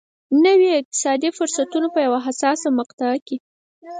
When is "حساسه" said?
2.25-2.67